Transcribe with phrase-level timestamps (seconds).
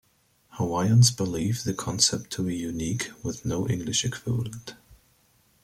[0.53, 4.73] Hawaiians believe the concept to be unique, with no English equivalent.